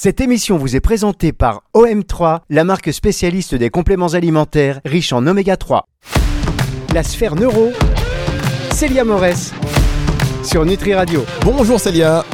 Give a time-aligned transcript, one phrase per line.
[0.00, 5.26] Cette émission vous est présentée par OM3, la marque spécialiste des compléments alimentaires riches en
[5.26, 5.88] oméga 3.
[6.94, 7.70] La sphère neuro,
[8.70, 9.52] Célia Morès,
[10.44, 11.24] sur Nutri Radio.
[11.42, 12.24] Bonjour Célia.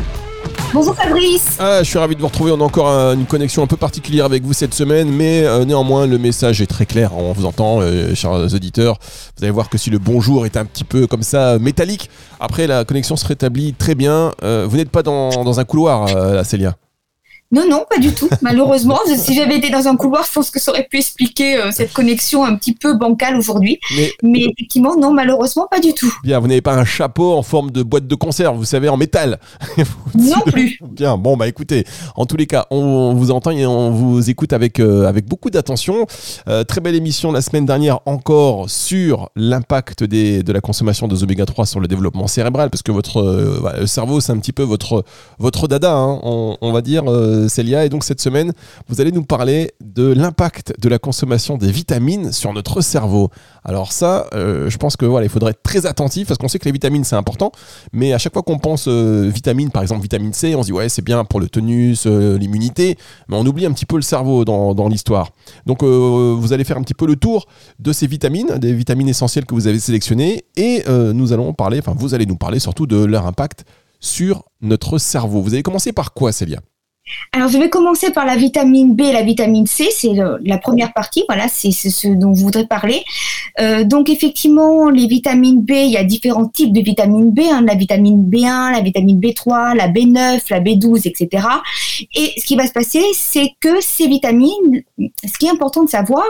[0.75, 1.57] Bonjour Fabrice.
[1.59, 2.53] Ah, je suis ravi de vous retrouver.
[2.53, 5.65] On a encore un- une connexion un peu particulière avec vous cette semaine, mais euh,
[5.65, 7.17] néanmoins le message est très clair.
[7.17, 8.99] On vous entend, euh, chers auditeurs.
[9.39, 12.11] Vous allez voir que si le bonjour est un petit peu comme ça euh, métallique,
[12.41, 14.33] après la connexion se rétablit très bien.
[14.43, 16.77] Euh, vous n'êtes pas dans, dans un couloir, euh, là, Célia.
[17.55, 18.29] Non, non, pas du tout.
[18.43, 21.71] Malheureusement, si j'avais été dans un couloir, je pense que ça aurait pu expliquer euh,
[21.73, 23.79] cette connexion un petit peu bancale aujourd'hui.
[23.97, 26.13] Mais Mais effectivement, non, malheureusement, pas du tout.
[26.25, 28.97] bien, vous n'avez pas un chapeau en forme de boîte de conserve, vous savez, en
[28.97, 29.39] métal.
[30.15, 30.79] Non plus.
[30.93, 31.85] Bien, bon bah écoutez,
[32.17, 35.51] en tous les cas, on vous entend et on vous écoute avec, euh, avec beaucoup
[35.51, 36.07] d'attention.
[36.49, 41.21] Euh, très belle émission la semaine dernière encore sur l'impact des- de la consommation de
[41.23, 43.23] oméga 3 sur le développement cérébral, parce que votre
[43.81, 45.05] le cerveau c'est un petit peu votre,
[45.39, 47.03] votre dada, hein, on, on va dire,
[47.49, 47.85] Célia.
[47.85, 48.53] Et donc cette semaine,
[48.89, 53.31] vous allez nous parler de l'impact de la consommation des vitamines sur notre cerveau.
[53.65, 56.59] Alors ça, euh, je pense que voilà, il faudrait être très attentif, parce qu'on sait
[56.59, 57.53] que les vitamines c'est important,
[57.93, 60.73] mais à chaque fois qu'on pense euh, vitamines, par exemple vitamine C, on se dit
[60.73, 62.97] ouais c'est bien pour le tonus, euh, l'immunité,
[63.29, 65.31] mais on oublie un petit peu le cerveau dans, dans l'histoire.
[65.67, 67.47] Donc euh, vous allez faire un petit peu le tour
[67.79, 71.79] de ces vitamines, des vitamines essentielles que vous avez sélectionnées, et euh, nous allons parler,
[71.79, 73.65] enfin vous allez nous parler surtout de leur impact
[74.01, 75.41] sur notre cerveau.
[75.41, 76.61] Vous allez commencer par quoi Célia?
[77.33, 79.89] Alors, je vais commencer par la vitamine B et la vitamine C.
[79.91, 81.25] C'est la première partie.
[81.29, 83.05] Voilà, c'est ce dont je voudrais parler.
[83.61, 87.41] Euh, donc, effectivement, les vitamines B, il y a différents types de vitamines B.
[87.51, 91.47] hein, la vitamine B1, la vitamine B3, la B9, la B12, etc.
[92.15, 95.91] Et ce qui va se passer, c'est que ces vitamines, ce qui est important de
[95.91, 96.25] savoir,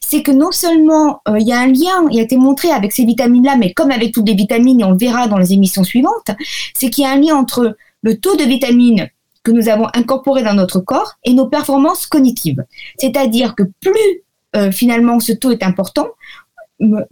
[0.00, 2.92] c'est que non seulement euh, il y a un lien, il a été montré avec
[2.92, 5.84] ces vitamines-là, mais comme avec toutes les vitamines, et on le verra dans les émissions
[5.84, 6.30] suivantes,
[6.74, 9.08] c'est qu'il y a un lien entre le taux de vitamines
[9.48, 12.64] que nous avons incorporé dans notre corps et nos performances cognitives.
[12.98, 14.22] C'est-à-dire que plus
[14.56, 16.08] euh, finalement ce taux est important,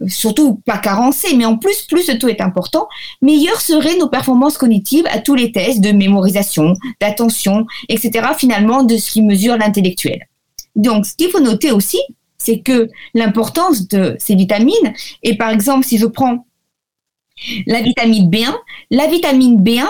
[0.07, 2.87] surtout pas carencé, mais en plus, plus ce taux est important,
[3.21, 8.95] meilleures seraient nos performances cognitives à tous les tests de mémorisation, d'attention, etc., finalement, de
[8.95, 10.27] ce qui mesure l'intellectuel.
[10.75, 11.99] Donc, ce qu'il faut noter aussi,
[12.37, 16.45] c'est que l'importance de ces vitamines, et par exemple, si je prends
[17.65, 18.55] la vitamine B1,
[18.89, 19.89] la vitamine B1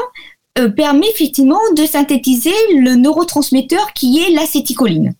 [0.57, 5.13] euh, permet effectivement de synthétiser le neurotransmetteur qui est l'acétycholine.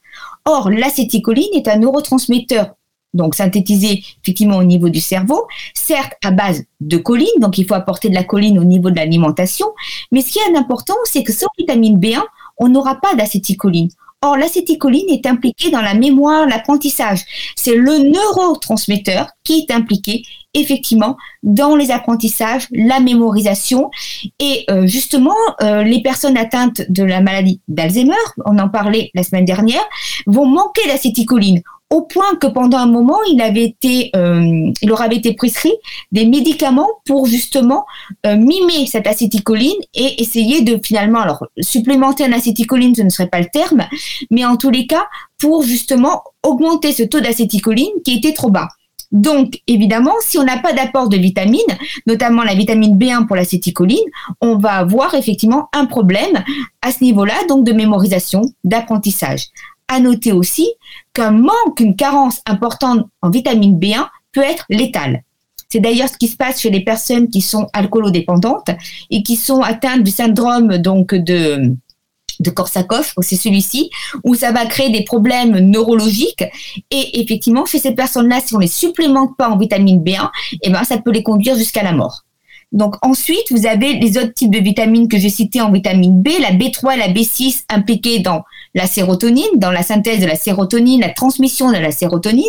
[0.46, 2.74] Or, l'acétycholine est un neurotransmetteur
[3.14, 7.74] donc synthétisé effectivement au niveau du cerveau, certes à base de choline, donc il faut
[7.74, 9.68] apporter de la choline au niveau de l'alimentation,
[10.12, 12.22] mais ce qui est important, c'est que sans vitamine B1,
[12.58, 13.90] on n'aura pas d'acétycholine.
[14.24, 17.24] Or, l'acétycholine est impliquée dans la mémoire, l'apprentissage.
[17.56, 20.24] C'est le neurotransmetteur qui est impliqué
[20.56, 23.92] effectivement dans les apprentissages, la mémorisation
[24.40, 29.22] et euh, justement euh, les personnes atteintes de la maladie d'Alzheimer, on en parlait la
[29.22, 29.84] semaine dernière,
[30.26, 35.74] vont manquer d'acétycholine au point que pendant un moment, il euh, leur avait été prescrit
[36.12, 37.86] des médicaments pour justement
[38.26, 43.30] euh, mimer cette acétycholine et essayer de finalement, alors supplémenter en acétycholine, ce ne serait
[43.30, 43.86] pas le terme,
[44.32, 48.68] mais en tous les cas, pour justement augmenter ce taux d'acétycholine qui était trop bas.
[49.12, 51.62] Donc, évidemment, si on n'a pas d'apport de vitamines,
[52.06, 54.04] notamment la vitamine B1 pour l'acétycholine,
[54.42, 56.44] on va avoir effectivement un problème
[56.82, 59.46] à ce niveau-là, donc de mémorisation, d'apprentissage.
[59.88, 60.70] À noter aussi
[61.18, 65.24] qu'un manque, une carence importante en vitamine B1 peut être létale.
[65.68, 68.70] C'est d'ailleurs ce qui se passe chez les personnes qui sont alcoolodépendantes
[69.10, 71.76] et qui sont atteintes du syndrome donc de
[72.40, 73.90] de Korsakoff, c'est celui-ci,
[74.24, 76.44] où ça va créer des problèmes neurologiques.
[76.92, 80.30] Et effectivement, chez ces personnes-là, si on les supplémente pas en vitamine B1,
[80.62, 82.26] eh ben, ça peut les conduire jusqu'à la mort.
[82.72, 86.28] Donc ensuite, vous avez les autres types de vitamines que j'ai cités en vitamine B,
[86.40, 88.44] la B3 et la B6 impliquées dans
[88.78, 92.46] la sérotonine, dans la synthèse de la sérotonine, la transmission de la sérotonine.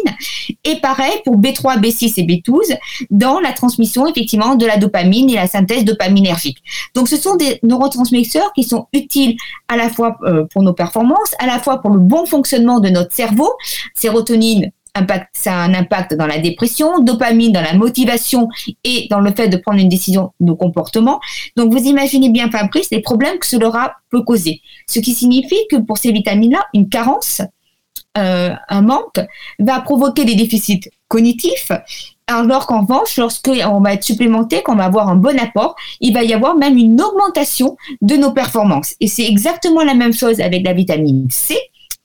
[0.62, 2.76] Et pareil pour B3, B6 et B12
[3.10, 6.58] dans la transmission effectivement de la dopamine et la synthèse dopaminergique.
[6.94, 9.36] Donc ce sont des neurotransmetteurs qui sont utiles
[9.68, 12.90] à la fois euh, pour nos performances, à la fois pour le bon fonctionnement de
[12.90, 13.50] notre cerveau.
[13.94, 18.48] Sérotonine impact, ça a un impact dans la dépression, dopamine dans la motivation
[18.84, 21.20] et dans le fait de prendre une décision, nos comportements.
[21.56, 24.60] Donc vous imaginez bien, Fabrice, les problèmes que cela peut causer.
[24.86, 27.42] Ce qui signifie que pour ces vitamines-là, une carence,
[28.16, 29.20] euh, un manque,
[29.58, 31.72] va provoquer des déficits cognitifs.
[32.26, 36.22] Alors qu'en revanche, lorsqu'on va être supplémenté, qu'on va avoir un bon apport, il va
[36.22, 38.94] y avoir même une augmentation de nos performances.
[39.00, 41.56] Et c'est exactement la même chose avec la vitamine C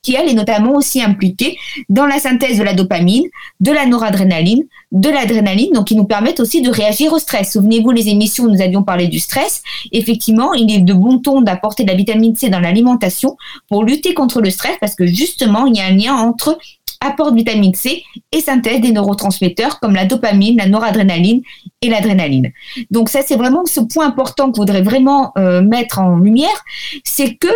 [0.03, 1.57] qui elle est notamment aussi impliquée
[1.89, 3.23] dans la synthèse de la dopamine,
[3.59, 7.53] de la noradrénaline, de l'adrénaline, donc qui nous permettent aussi de réagir au stress.
[7.53, 9.63] Souvenez-vous les émissions où nous avions parlé du stress.
[9.91, 13.37] Effectivement, il est de bon ton d'apporter de la vitamine C dans l'alimentation
[13.69, 16.59] pour lutter contre le stress parce que justement, il y a un lien entre
[16.99, 21.41] apport de vitamine C et synthèse des neurotransmetteurs comme la dopamine, la noradrénaline
[21.81, 22.51] et l'adrénaline.
[22.91, 26.63] Donc ça, c'est vraiment ce point important que je voudrais vraiment euh, mettre en lumière,
[27.03, 27.49] c'est que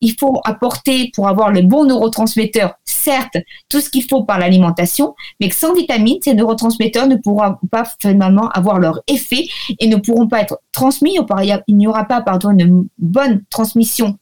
[0.00, 3.36] il faut apporter pour avoir les bons neurotransmetteurs, certes,
[3.68, 7.84] tout ce qu'il faut par l'alimentation, mais que sans vitamines, ces neurotransmetteurs ne pourront pas
[8.00, 9.46] finalement avoir leur effet
[9.78, 11.16] et ne pourront pas être transmis.
[11.68, 14.18] Il n'y aura pas pardon, une bonne transmission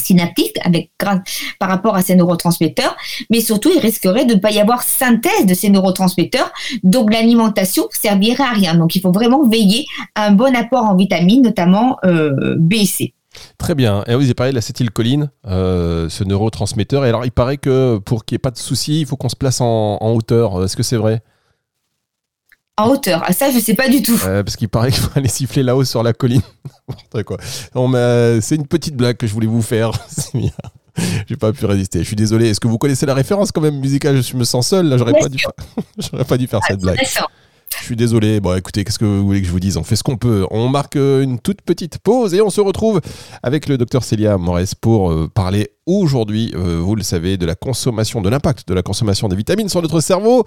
[0.00, 2.96] synaptique avec par rapport à ces neurotransmetteurs,
[3.30, 6.52] mais surtout il risquerait de ne pas y avoir synthèse de ces neurotransmetteurs,
[6.82, 8.74] donc l'alimentation servirait à rien.
[8.74, 12.86] Donc il faut vraiment veiller à un bon apport en vitamines, notamment euh, B et
[12.86, 13.14] C.
[13.58, 14.04] Très bien.
[14.06, 17.04] Et vous avez parlé de l'acétylcholine, euh, ce neurotransmetteur.
[17.04, 19.28] Et alors, il paraît que pour qu'il n'y ait pas de soucis, il faut qu'on
[19.28, 20.64] se place en, hauteur.
[20.64, 21.22] Est-ce que c'est vrai?
[22.76, 24.18] En hauteur ah, Ça, je ne sais pas du tout.
[24.26, 26.42] Euh, parce qu'il paraît qu'il faut aller siffler là-haut sur la colline.
[28.40, 29.92] c'est une petite blague que je voulais vous faire.
[31.28, 32.00] J'ai pas pu résister.
[32.00, 32.48] Je suis désolé.
[32.48, 34.20] Est-ce que vous connaissez la référence quand même musicale?
[34.22, 34.86] Je me sens seul.
[34.88, 35.38] Là, j'aurais pas, dû...
[36.26, 36.98] pas dû faire cette blague.
[37.78, 38.40] Je suis désolé.
[38.40, 39.76] Bon, écoutez, qu'est-ce que vous voulez que je vous dise?
[39.76, 40.46] On fait ce qu'on peut.
[40.50, 43.00] On marque euh, une toute petite pause et on se retrouve
[43.42, 47.54] avec le docteur Célia Morès pour euh, parler aujourd'hui, euh, vous le savez, de la
[47.54, 50.44] consommation, de l'impact de la consommation des vitamines sur notre cerveau.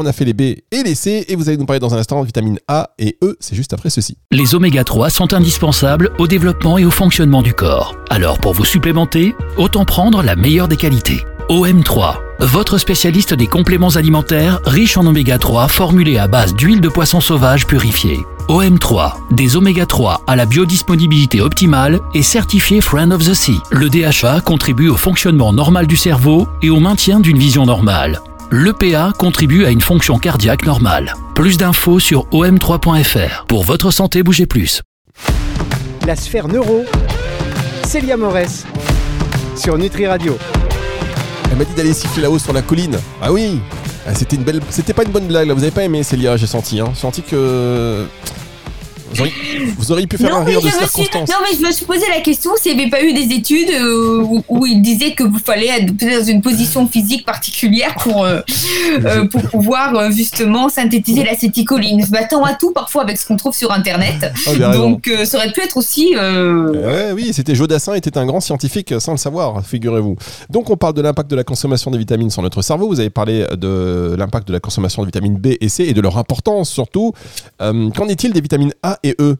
[0.00, 1.98] On a fait les B et les C et vous allez nous parler dans un
[1.98, 4.16] instant de vitamines A et E, c'est juste après ceci.
[4.30, 7.96] Les oméga 3 sont indispensables au développement et au fonctionnement du corps.
[8.08, 11.24] Alors pour vous supplémenter, autant prendre la meilleure des qualités.
[11.48, 16.90] OM3, votre spécialiste des compléments alimentaires riches en oméga 3 formulés à base d'huile de
[16.90, 18.20] poisson sauvage purifiée.
[18.50, 23.60] OM3, des oméga 3 à la biodisponibilité optimale et certifié Friend of the Sea.
[23.70, 28.20] Le DHA contribue au fonctionnement normal du cerveau et au maintien d'une vision normale.
[28.50, 31.14] L'EPA contribue à une fonction cardiaque normale.
[31.34, 33.46] Plus d'infos sur om3.fr.
[33.46, 34.82] Pour votre santé, bougez plus.
[36.06, 36.84] La sphère neuro,
[37.84, 38.66] Célia Morès,
[39.56, 40.36] sur Nutri Radio.
[41.58, 42.96] M'a dit d'aller siffler là-haut sur la colline.
[43.20, 43.58] Ah oui
[44.06, 44.60] ah, C'était une belle.
[44.70, 46.78] C'était pas une bonne blague là, vous avez pas aimé Célia, j'ai senti.
[46.78, 46.90] Hein.
[46.94, 48.06] J'ai senti que.
[49.78, 51.28] Vous auriez, pu faire un rire de circonstance.
[51.28, 53.70] Non, mais je me suis posé la question s'il n'y avait pas eu des études
[53.70, 58.40] euh, où, il disait que vous fallait être dans une position physique particulière pour, euh,
[59.04, 62.04] euh, pour pouvoir justement synthétiser l'acétycholine.
[62.04, 64.32] Je m'attends à tout parfois avec ce qu'on trouve sur Internet.
[64.46, 66.14] Ah, Donc, ça aurait pu être aussi.
[66.16, 70.16] Ouais, oui, c'était Jodassin était un grand scientifique sans le savoir, figurez-vous.
[70.50, 72.88] Donc, on parle de l'impact de la consommation des vitamines sur notre cerveau.
[72.88, 76.00] Vous avez parlé de l'impact de la consommation de vitamines B et C et de
[76.00, 77.12] leur importance surtout.
[77.58, 79.36] Qu'en est-il des vitamines A et E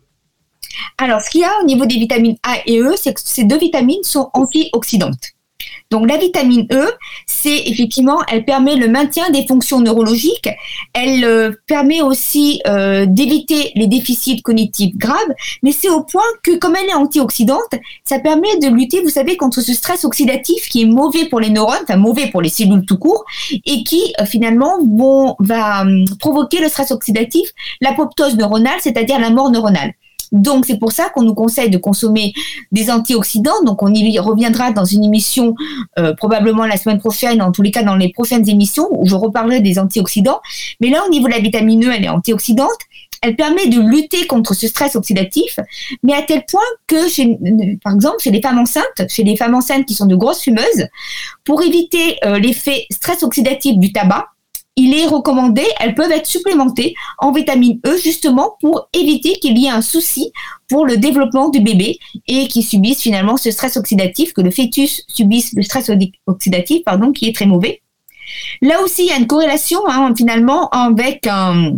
[0.99, 3.45] Alors, ce qu'il y a au niveau des vitamines A et E, c'est que ces
[3.45, 5.33] deux vitamines sont antioxydantes.
[5.91, 6.87] Donc la vitamine E,
[7.27, 10.51] c'est effectivement, elle permet le maintien des fonctions neurologiques,
[10.93, 15.17] elle euh, permet aussi euh, d'éviter les déficits cognitifs graves,
[15.63, 17.73] mais c'est au point que comme elle est antioxydante,
[18.05, 21.49] ça permet de lutter, vous savez, contre ce stress oxydatif qui est mauvais pour les
[21.49, 23.25] neurones, enfin mauvais pour les cellules tout court,
[23.65, 24.77] et qui euh, finalement
[25.41, 27.49] va hum, provoquer le stress oxydatif,
[27.81, 29.95] l'apoptose neuronale, c'est-à-dire la mort neuronale.
[30.33, 32.33] Donc c'est pour ça qu'on nous conseille de consommer
[32.73, 33.63] des antioxydants.
[33.65, 35.55] Donc on y reviendra dans une émission
[35.99, 39.15] euh, probablement la semaine prochaine, en tous les cas dans les prochaines émissions où je
[39.15, 40.41] reparlerai des antioxydants.
[40.81, 42.79] Mais là au niveau de la vitamine E, elle est antioxydante.
[43.21, 45.59] Elle permet de lutter contre ce stress oxydatif,
[46.05, 49.87] mais à tel point que, par exemple, chez les femmes enceintes, chez les femmes enceintes
[49.87, 50.87] qui sont de grosses fumeuses,
[51.45, 54.29] pour éviter euh, l'effet stress oxydatif du tabac,
[54.79, 59.67] il est recommandé, elles peuvent être supplémentées en vitamine E justement pour éviter qu'il y
[59.67, 60.33] ait un souci
[60.69, 65.05] pour le développement du bébé et qui subisse finalement ce stress oxydatif, que le fœtus
[65.09, 65.91] subisse le stress
[66.27, 67.83] oxydatif, pardon, qui est très mauvais.
[68.63, 71.73] Là aussi, il y a une corrélation hein, finalement avec un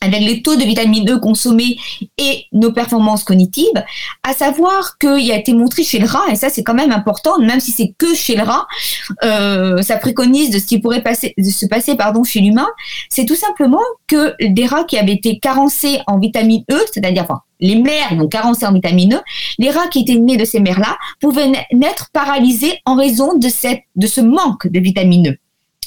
[0.00, 1.78] avec les taux de vitamine E consommés
[2.18, 3.84] et nos performances cognitives,
[4.22, 7.38] à savoir qu'il a été montré chez le rat, et ça c'est quand même important,
[7.38, 8.66] même si c'est que chez le rat,
[9.24, 12.68] euh, ça préconise de ce qui pourrait se passer chez l'humain,
[13.08, 17.26] c'est tout simplement que des rats qui avaient été carencés en vitamine E, c'est-à-dire
[17.60, 19.20] les mères donc carencées en vitamine E,
[19.58, 24.20] les rats qui étaient nés de ces mères-là pouvaient naître paralysés en raison de ce
[24.20, 25.36] manque de vitamine E.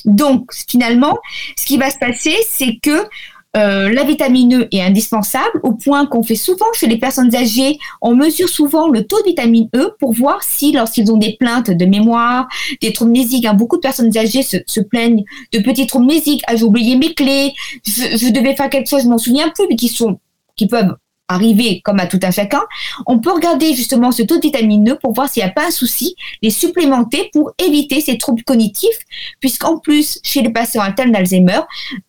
[0.06, 1.18] Donc, finalement,
[1.58, 3.08] ce qui va se passer, c'est que
[3.56, 7.78] euh, la vitamine E est indispensable au point qu'on fait souvent chez les personnes âgées,
[8.02, 11.70] on mesure souvent le taux de vitamine E pour voir si lorsqu'ils ont des plaintes
[11.70, 12.48] de mémoire,
[12.82, 16.56] des troubles mnésiques, hein, beaucoup de personnes âgées se, plaignent de petits troubles mnésiques, ah
[16.56, 17.54] j'ai oublié mes clés,
[17.86, 20.20] je, devais faire quelque chose, je m'en souviens plus, mais qui sont
[20.56, 20.96] qui peuvent
[21.28, 22.62] arriver comme à tout un chacun,
[23.06, 25.68] on peut regarder justement ce taux de vitamine E pour voir s'il n'y a pas
[25.68, 29.00] un souci, les supplémenter pour éviter ces troubles cognitifs,
[29.40, 31.62] puisqu'en plus, chez les patients atteints d'Alzheimer,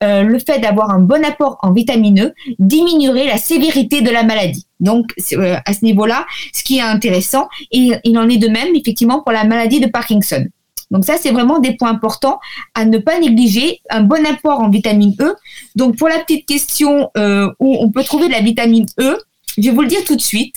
[0.03, 4.23] euh, le fait d'avoir un bon apport en vitamine E diminuerait la sévérité de la
[4.23, 4.67] maladie.
[4.81, 8.75] Donc, euh, à ce niveau-là, ce qui est intéressant, et il en est de même
[8.75, 10.45] effectivement pour la maladie de Parkinson.
[10.95, 12.39] Donc ça, c'est vraiment des points importants
[12.75, 13.81] à ne pas négliger.
[13.91, 15.35] Un bon apport en vitamine E.
[15.75, 19.19] Donc pour la petite question euh, où on peut trouver de la vitamine E,
[19.59, 20.55] je vais vous le dire tout de suite.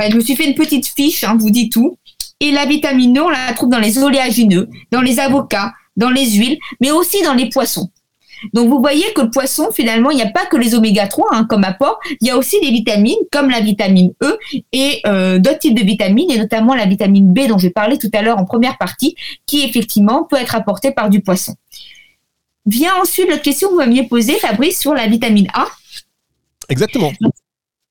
[0.00, 1.98] Euh, je me suis fait une petite fiche, hein, vous dit tout.
[2.40, 6.30] Et la vitamine E, on la trouve dans les oléagineux, dans les avocats, dans les
[6.30, 7.90] huiles, mais aussi dans les poissons.
[8.52, 11.28] Donc vous voyez que le poisson, finalement, il n'y a pas que les oméga 3
[11.32, 14.38] hein, comme apport, il y a aussi des vitamines comme la vitamine E
[14.72, 18.10] et euh, d'autres types de vitamines, et notamment la vitamine B dont j'ai parlé tout
[18.12, 19.16] à l'heure en première partie,
[19.46, 21.54] qui effectivement peut être apportée par du poisson.
[22.66, 25.66] Vient ensuite la question que vous m'aviez posée, Fabrice, sur la vitamine A.
[26.68, 27.12] Exactement.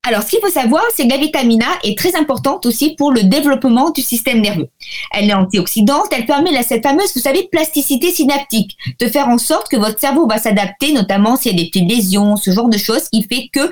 [0.08, 3.10] Alors, ce qu'il faut savoir, c'est que la vitamine A est très importante aussi pour
[3.10, 4.68] le développement du système nerveux.
[5.10, 9.36] Elle est antioxydante, elle permet la, cette fameuse, vous savez, plasticité synaptique, de faire en
[9.36, 12.68] sorte que votre cerveau va s'adapter, notamment s'il y a des petites lésions, ce genre
[12.68, 13.68] de choses, qui fait que,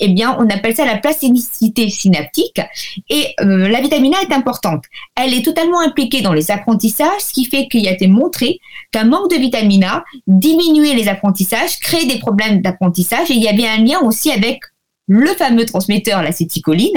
[0.00, 2.62] eh bien, on appelle ça la plasticité synaptique.
[3.10, 4.84] Et euh, la vitamine A est importante.
[5.16, 8.58] Elle est totalement impliquée dans les apprentissages, ce qui fait qu'il a été montré
[8.90, 13.48] qu'un manque de vitamine A diminuait les apprentissages, créait des problèmes d'apprentissage, et il y
[13.48, 14.60] avait un lien aussi avec
[15.06, 16.94] le fameux transmetteur, l'acétycholine.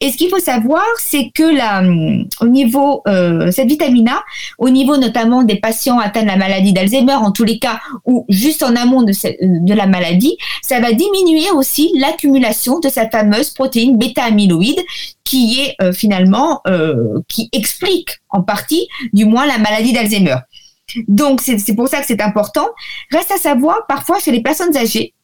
[0.00, 1.82] Et ce qu'il faut savoir, c'est que la,
[2.40, 4.22] au niveau euh, cette vitamine A,
[4.58, 8.24] au niveau notamment des patients atteints de la maladie d'Alzheimer, en tous les cas, ou
[8.28, 13.50] juste en amont de, de la maladie, ça va diminuer aussi l'accumulation de cette fameuse
[13.50, 14.80] protéine bêta-amyloïde
[15.24, 20.36] qui est euh, finalement euh, qui explique en partie, du moins, la maladie d'Alzheimer.
[21.08, 22.68] Donc c'est pour ça que c'est important.
[23.10, 25.14] Reste à savoir, parfois chez les personnes âgées,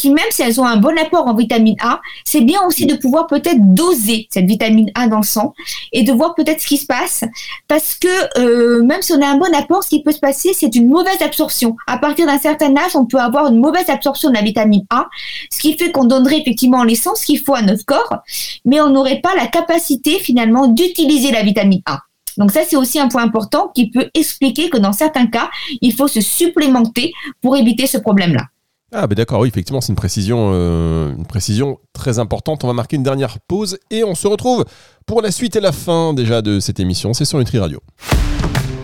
[0.00, 2.94] qui même si elles ont un bon apport en vitamine A, c'est bien aussi de
[2.96, 5.52] pouvoir peut-être doser cette vitamine A dans le sang
[5.92, 7.24] et de voir peut-être ce qui se passe.
[7.68, 10.52] Parce que euh, même si on a un bon apport, ce qui peut se passer,
[10.54, 11.76] c'est une mauvaise absorption.
[11.86, 15.08] À partir d'un certain âge, on peut avoir une mauvaise absorption de la vitamine A,
[15.52, 18.18] ce qui fait qu'on donnerait effectivement l'essence qu'il faut à notre corps,
[18.64, 22.00] mais on n'aurait pas la capacité finalement d'utiliser la vitamine A.
[22.36, 25.92] Donc ça, c'est aussi un point important qui peut expliquer que dans certains cas, il
[25.92, 28.46] faut se supplémenter pour éviter ce problème-là.
[28.92, 32.64] Ah ben d'accord, oui, effectivement, c'est une précision, euh, une précision très importante.
[32.64, 34.64] On va marquer une dernière pause et on se retrouve
[35.06, 37.12] pour la suite et la fin déjà de cette émission.
[37.12, 37.78] C'est sur Nutri Radio.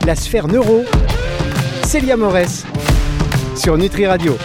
[0.07, 0.85] La sphère neuro,
[1.85, 2.65] Célia Morès,
[3.57, 4.39] sur Nutri Radio.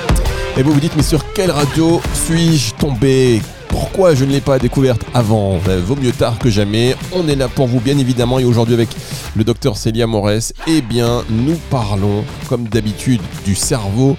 [0.57, 3.39] Et vous vous dites, mais sur quelle radio suis-je tombé?
[3.67, 5.59] Pourquoi je ne l'ai pas découverte avant?
[5.63, 6.95] Ben, Vaut mieux tard que jamais.
[7.13, 8.39] On est là pour vous, bien évidemment.
[8.39, 8.89] Et aujourd'hui, avec
[9.35, 14.17] le docteur Célia Morès, eh bien, nous parlons, comme d'habitude, du cerveau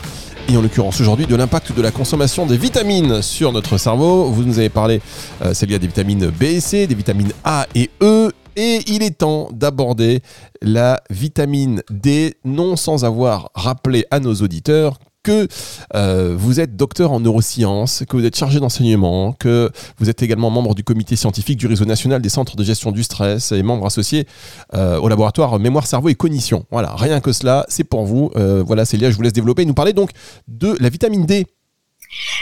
[0.49, 4.25] et en l'occurrence aujourd'hui de l'impact de la consommation des vitamines sur notre cerveau.
[4.27, 5.01] Vous nous avez parlé,
[5.43, 8.31] euh, à des vitamines B et C, des vitamines A et E.
[8.57, 10.21] Et il est temps d'aborder
[10.61, 15.47] la vitamine D, non sans avoir rappelé à nos auditeurs que
[15.95, 20.51] euh, vous êtes docteur en neurosciences, que vous êtes chargé d'enseignement, que vous êtes également
[20.51, 23.87] membre du comité scientifique du réseau national des centres de gestion du stress et membre
[23.87, 24.27] associé
[24.75, 26.67] euh, au laboratoire mémoire, cerveau et cognition.
[26.71, 28.31] Voilà, rien que cela, c'est pour vous.
[28.37, 30.11] Euh, voilà, Célia, je vous laisse développer et nous parler donc
[30.49, 31.47] de la vitamine D.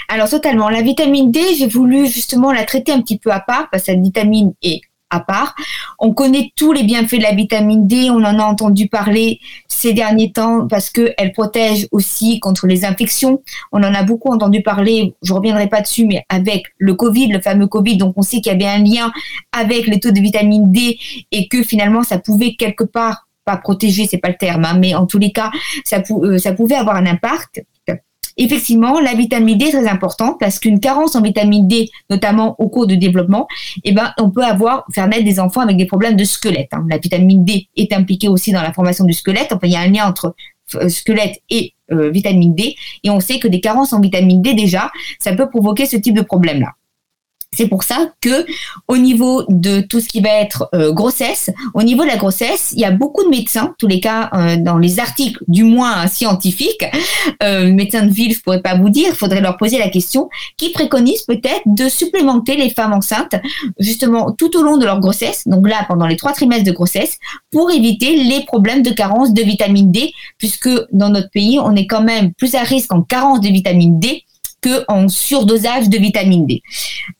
[0.08, 3.68] Alors totalement, la vitamine D, j'ai voulu justement la traiter un petit peu à part
[3.70, 5.54] parce que cette vitamine est à part.
[5.98, 9.92] On connaît tous les bienfaits de la vitamine D, on en a entendu parler ces
[9.92, 13.42] derniers temps parce qu'elle protège aussi contre les infections.
[13.72, 17.40] On en a beaucoup entendu parler, je reviendrai pas dessus, mais avec le Covid, le
[17.40, 19.12] fameux Covid, donc on sait qu'il y avait un lien
[19.52, 20.98] avec les taux de vitamine D
[21.32, 24.94] et que finalement ça pouvait quelque part pas protéger, c'est pas le terme, hein, mais
[24.94, 25.50] en tous les cas,
[25.84, 27.64] ça, euh, ça pouvait avoir un impact
[28.36, 32.68] effectivement, la vitamine D est très importante parce qu'une carence en vitamine D, notamment au
[32.68, 33.46] cours du développement,
[33.84, 36.70] eh ben, on peut avoir, faire naître des enfants avec des problèmes de squelette.
[36.72, 36.84] Hein.
[36.88, 39.52] La vitamine D est impliquée aussi dans la formation du squelette.
[39.52, 40.34] Enfin, il y a un lien entre
[40.76, 42.76] euh, squelette et euh, vitamine D.
[43.02, 46.14] Et on sait que des carences en vitamine D, déjà, ça peut provoquer ce type
[46.14, 46.68] de problème-là.
[47.52, 48.46] C'est pour ça que
[48.86, 52.72] au niveau de tout ce qui va être euh, grossesse, au niveau de la grossesse,
[52.74, 56.06] il y a beaucoup de médecins, tous les cas euh, dans les articles, du moins
[56.06, 56.84] scientifiques,
[57.42, 60.70] euh, médecins de ville, je pourrais pas vous dire, faudrait leur poser la question, qui
[60.70, 63.34] préconisent peut-être de supplémenter les femmes enceintes
[63.80, 67.18] justement tout au long de leur grossesse, donc là pendant les trois trimestres de grossesse,
[67.50, 71.88] pour éviter les problèmes de carence de vitamine D, puisque dans notre pays, on est
[71.88, 74.24] quand même plus à risque en carence de vitamine D
[74.62, 76.62] qu'en surdosage de vitamine D.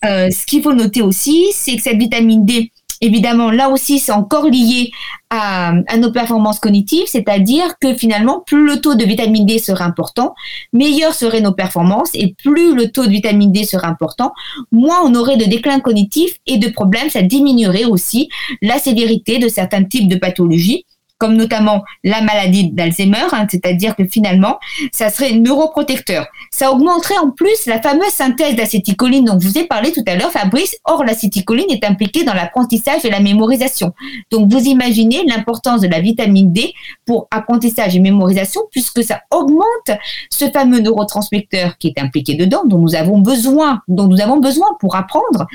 [0.05, 2.71] Euh, ce qu'il faut noter aussi, c'est que cette vitamine D
[3.01, 4.91] évidemment, là aussi, c'est encore lié
[5.31, 10.35] à, nos performances cognitives, c'est-à-dire que finalement, plus le taux de vitamine D serait important,
[10.73, 14.33] meilleures seraient nos performances, et plus le taux de vitamine D serait important,
[14.71, 18.29] moins on aurait de déclin cognitif et de problèmes, ça diminuerait aussi
[18.61, 20.85] la sévérité de certains types de pathologies
[21.21, 24.59] comme notamment la maladie d'Alzheimer, hein, c'est-à-dire que finalement,
[24.91, 26.27] ça serait neuroprotecteur.
[26.51, 30.17] Ça augmenterait en plus la fameuse synthèse d'acétycholine dont je vous ai parlé tout à
[30.17, 30.77] l'heure, Fabrice.
[30.85, 33.93] Or, l'acétycholine est impliquée dans l'apprentissage et la mémorisation.
[34.31, 36.73] Donc, vous imaginez l'importance de la vitamine D
[37.05, 39.99] pour apprentissage et mémorisation, puisque ça augmente
[40.31, 44.69] ce fameux neurotransmetteur qui est impliqué dedans, dont nous avons besoin, dont nous avons besoin
[44.81, 45.47] pour apprendre,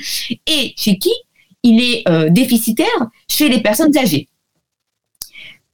[0.45, 1.11] et chez qui
[1.63, 2.85] il est euh, déficitaire
[3.27, 4.29] chez les personnes âgées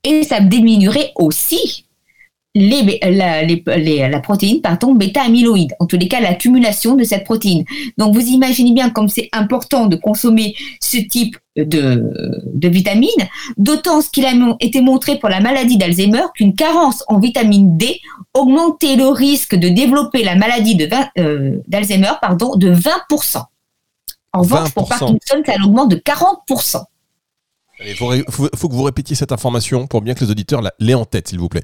[0.03, 1.85] et ça diminuerait aussi
[2.53, 7.63] les, la, la, protéine pardon, bêta-amyloïde, en tous les cas l'accumulation de cette protéine.
[7.97, 12.11] Donc vous imaginez bien comme c'est important de consommer ce type de,
[12.53, 13.09] de vitamines,
[13.57, 17.99] d'autant ce qu'il a été montré pour la maladie d'Alzheimer qu'une carence en vitamine D
[18.33, 20.77] augmentait le risque de développer la maladie
[21.19, 23.43] euh, d'Alzheimer de pardon, de 20%.
[24.33, 26.83] En revanche, pour Parkinson, ça augmente de 40%.
[27.85, 31.29] Il faut, que vous répétiez cette information pour bien que les auditeurs l'aient en tête,
[31.29, 31.63] s'il vous plaît.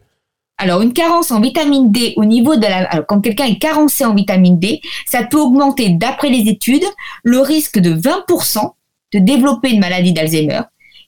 [0.58, 4.16] Alors, une carence en vitamine D au niveau de la, quand quelqu'un est carencé en
[4.16, 6.86] vitamine D, ça peut augmenter, d'après les études,
[7.24, 8.72] le risque de 20%
[9.14, 10.62] de développer une maladie d'Alzheimer.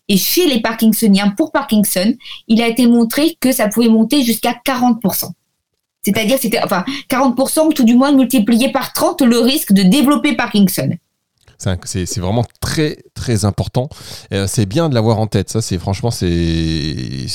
[0.08, 2.14] Et chez les Parkinsoniens, pour Parkinson,
[2.48, 5.32] il a été montré que ça pouvait monter jusqu'à 40%.
[6.04, 10.36] C'est-à-dire, c'était, enfin, 40% ou tout du moins multiplié par 30 le risque de développer
[10.36, 10.92] Parkinson.
[11.60, 13.90] C'est vraiment très très important.
[14.34, 15.60] Euh, c'est bien de l'avoir en tête.
[15.60, 17.26] C'est franchement, c'est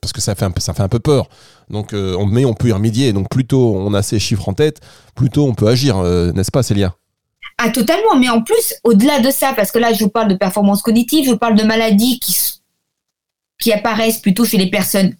[0.00, 1.28] parce que ça fait un peu, peur.
[1.70, 3.12] Donc, euh, on, mais on peut y remédier.
[3.12, 4.80] Donc, plus tôt on a ces chiffres en tête,
[5.14, 6.96] plus tôt on peut agir, euh, n'est-ce pas, Célia?
[7.58, 8.16] Ah, totalement.
[8.18, 11.26] Mais en plus, au-delà de ça, parce que là, je vous parle de performance cognitive,
[11.26, 12.18] je parle de maladies
[13.58, 15.14] qui apparaissent plutôt chez les personnes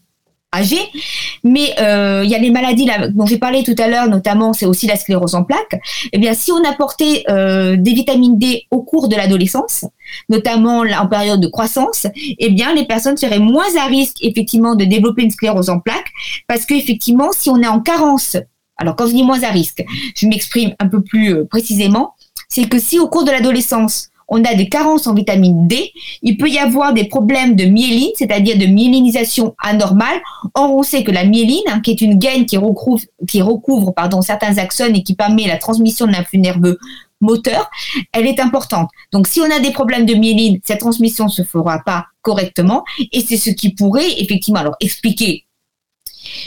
[1.44, 4.66] Mais euh, il y a les maladies dont j'ai parlé tout à l'heure, notamment c'est
[4.66, 5.80] aussi la sclérose en plaques.
[6.12, 9.84] Eh bien, si on apportait euh, des vitamines D au cours de l'adolescence,
[10.28, 14.84] notamment en période de croissance, eh bien, les personnes seraient moins à risque effectivement de
[14.84, 16.10] développer une sclérose en plaques,
[16.48, 18.36] parce qu'effectivement, si on est en carence,
[18.78, 19.84] alors quand je dis moins à risque,
[20.14, 22.14] je m'exprime un peu plus euh, précisément,
[22.48, 25.92] c'est que si au cours de l'adolescence on a des carences en vitamine D,
[26.22, 30.20] il peut y avoir des problèmes de myéline, c'est-à-dire de myélinisation anormale.
[30.54, 33.94] Or, on sait que la myéline, hein, qui est une gaine qui recouvre, qui recouvre
[34.22, 36.78] certains axones et qui permet la transmission de l'influx nerveux
[37.20, 37.70] moteur,
[38.12, 38.90] elle est importante.
[39.12, 43.20] Donc, si on a des problèmes de myéline, cette transmission se fera pas correctement et
[43.20, 45.46] c'est ce qui pourrait effectivement alors expliquer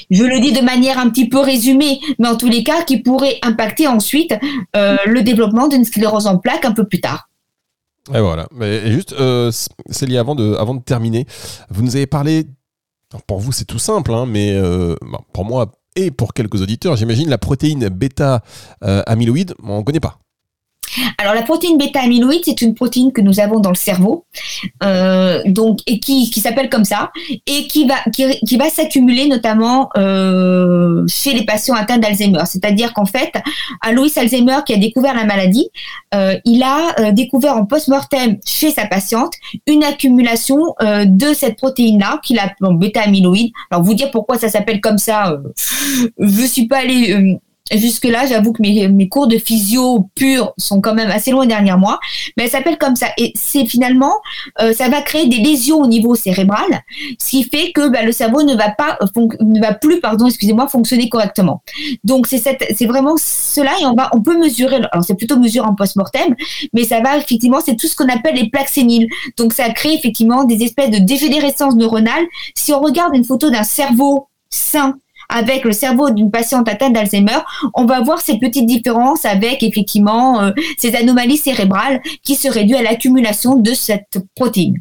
[0.10, 2.98] je le dis de manière un petit peu résumée, mais en tous les cas, qui
[2.98, 4.36] pourrait impacter ensuite
[4.76, 7.30] euh, le développement d'une sclérose en plaques un peu plus tard.
[8.14, 8.48] Et voilà.
[8.62, 9.52] Et juste, euh,
[9.90, 11.26] Célie, avant de, avant de terminer,
[11.70, 12.46] vous nous avez parlé.
[13.28, 14.96] Pour vous, c'est tout simple, hein, mais euh,
[15.34, 20.20] pour moi et pour quelques auditeurs, j'imagine la protéine bêta-amyloïde, euh, on ne connaît pas.
[21.18, 24.26] Alors la protéine bêta-amyloïde, c'est une protéine que nous avons dans le cerveau,
[24.84, 27.12] euh, donc et qui, s'appelle comme ça
[27.46, 32.44] et qui va qui, va s'accumuler notamment euh, chez les patients atteints d'Alzheimer.
[32.46, 33.32] C'est-à-dire qu'en fait,
[33.82, 35.70] Alois Alzheimer qui a découvert la maladie,
[36.14, 39.34] euh, il a découvert en post-mortem chez sa patiente
[39.68, 43.52] une accumulation de cette protéine-là qu'il appelle bêta-amyloïde.
[43.72, 45.38] Alors vous dire pourquoi ça s'appelle comme ça,
[46.18, 47.40] je suis pas allée
[47.72, 52.00] Jusque-là, j'avoue que mes, cours de physio pur sont quand même assez loin derrière moi,
[52.38, 53.08] mais elle s'appelle comme ça.
[53.18, 54.14] Et c'est finalement,
[54.62, 56.84] euh, ça va créer des lésions au niveau cérébral,
[57.20, 58.98] ce qui fait que bah, le cerveau ne va pas,
[59.40, 61.64] ne va plus, pardon, excusez-moi, fonctionner correctement.
[62.04, 64.78] Donc c'est vraiment cela et on va, on peut mesurer.
[64.92, 66.36] Alors c'est plutôt mesurer en post-mortem,
[66.74, 69.08] mais ça va effectivement, c'est tout ce qu'on appelle les plaques séniles.
[69.38, 72.26] Donc ça crée effectivement des espèces de dégénérescence neuronale.
[72.56, 74.96] Si on regarde une photo d'un cerveau sain
[75.30, 77.40] avec le cerveau d'une patiente atteinte d'Alzheimer,
[77.76, 82.76] on va voir ces petites différences avec effectivement euh, ces anomalies cérébrales qui seraient dues
[82.76, 84.80] à l'accumulation de cette protéine.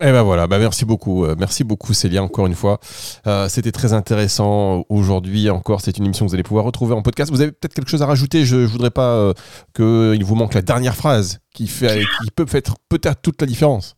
[0.00, 2.78] Eh ben voilà, bah merci beaucoup, euh, merci beaucoup Célia encore une fois.
[3.26, 5.80] Euh, c'était très intéressant aujourd'hui encore.
[5.80, 7.30] C'est une émission que vous allez pouvoir retrouver en podcast.
[7.32, 8.44] Vous avez peut-être quelque chose à rajouter.
[8.44, 9.32] Je, ne voudrais pas
[9.74, 13.97] qu'il vous manque la dernière phrase qui fait, qui peut faire peut-être toute la différence.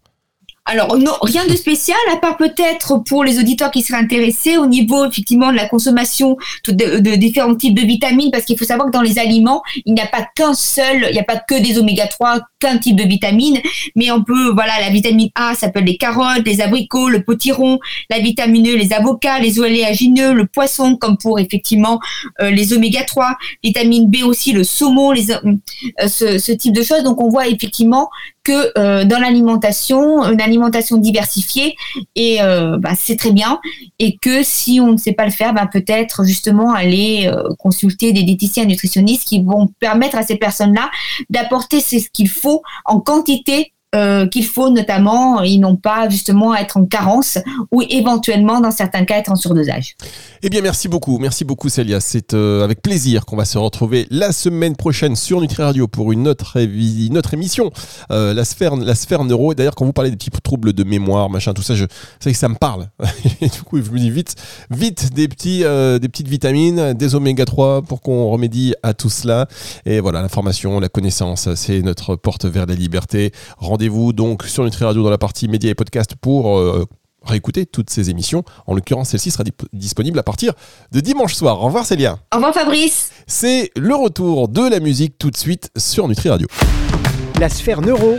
[0.72, 4.66] Alors non, rien de spécial, à part peut-être pour les auditeurs qui seraient intéressés au
[4.66, 6.36] niveau effectivement de la consommation
[6.68, 10.00] de, différents types de vitamines, parce qu'il faut savoir que dans les aliments, il n'y
[10.00, 13.02] a pas qu'un seul, il n'y a pas que des oméga 3, qu'un type de
[13.02, 13.58] vitamine,
[13.96, 18.20] mais on peut, voilà, la vitamine A s'appelle les carottes, les abricots, le potiron, la
[18.20, 21.98] vitamine E, les avocats, les oléagineux, le poisson, comme pour effectivement
[22.42, 27.02] euh, les oméga 3, vitamine B aussi, le saumon, euh, ce type de choses.
[27.02, 28.08] Donc on voit effectivement
[28.42, 31.76] que euh, dans l'alimentation, une alimentation diversifiée,
[32.16, 32.38] et
[32.78, 33.60] bah, c'est très bien,
[33.98, 38.22] et que si on ne sait pas le faire, bah, peut-être justement aller consulter des
[38.22, 40.90] diététiciens nutritionnistes qui vont permettre à ces personnes-là
[41.28, 46.76] d'apporter ce qu'il faut en quantité euh, qu'il faut notamment, ils n'ont pas justement être
[46.76, 47.38] en carence
[47.72, 49.96] ou éventuellement dans certains cas être en surdosage.
[50.44, 51.98] Eh bien merci beaucoup, merci beaucoup Célia.
[51.98, 56.12] C'est euh, avec plaisir qu'on va se retrouver la semaine prochaine sur Nutri Radio pour
[56.12, 56.56] une autre,
[57.32, 57.72] émission,
[58.12, 59.50] euh, la sphère, la sphère neuro.
[59.50, 61.86] Et d'ailleurs quand vous parlez des petits troubles de mémoire, machin, tout ça, je
[62.20, 62.86] sais que ça me parle.
[63.40, 64.36] et du coup je me dis vite,
[64.70, 69.48] vite des petites vitamines, des oméga 3 pour qu'on remédie à tout cela.
[69.84, 73.32] Et voilà, l'information, la connaissance, c'est notre porte vers la liberté.
[73.80, 76.84] Rendez-vous donc sur Nutri Radio dans la partie médias et podcasts pour euh,
[77.24, 78.44] réécouter toutes ces émissions.
[78.66, 80.52] En l'occurrence, celle-ci sera disponible à partir
[80.92, 81.62] de dimanche soir.
[81.62, 82.18] Au revoir Célia.
[82.30, 83.10] Au revoir Fabrice.
[83.26, 86.46] C'est le retour de la musique tout de suite sur Nutri Radio.
[87.40, 88.18] La sphère neuro,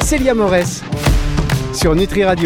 [0.00, 0.80] Célia Morès
[1.74, 2.42] sur Nutri Radio.